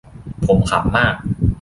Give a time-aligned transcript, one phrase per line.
[0.45, 1.15] ผมขำมาก